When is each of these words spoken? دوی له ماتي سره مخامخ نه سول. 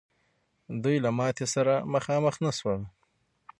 دوی 0.83 0.97
له 1.05 1.09
ماتي 1.17 1.45
سره 1.55 1.73
مخامخ 1.93 2.35
نه 2.45 2.51
سول. 2.59 2.81